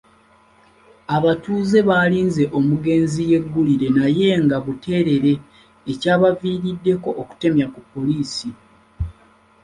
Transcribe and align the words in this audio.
Abatuuze 1.15 1.77
baalinze 1.89 2.43
omugenzi 2.57 3.21
yeggulire 3.31 3.87
naye 3.97 4.29
nga 4.43 4.57
buteerere 4.65 5.33
ekyabaviiriddeko 5.91 7.09
okutemya 7.21 7.65
ku 7.73 7.79
poliisi. 7.91 8.49